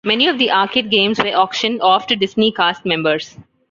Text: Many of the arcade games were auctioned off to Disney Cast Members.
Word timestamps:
Many 0.03 0.27
of 0.29 0.39
the 0.39 0.51
arcade 0.51 0.89
games 0.89 1.19
were 1.19 1.27
auctioned 1.29 1.83
off 1.83 2.07
to 2.07 2.15
Disney 2.15 2.51
Cast 2.51 2.87
Members. 2.87 3.37